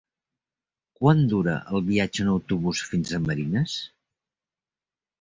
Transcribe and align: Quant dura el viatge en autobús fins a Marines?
Quant 0.99 1.21
dura 1.33 1.59
el 1.79 1.85
viatge 1.91 2.25
en 2.25 2.33
autobús 2.39 2.83
fins 2.95 3.15
a 3.15 3.23
Marines? 3.29 3.81